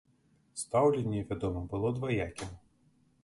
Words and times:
Стаўленне, 0.61 1.19
вядома, 1.33 1.61
было 1.73 1.91
дваякім. 1.97 2.49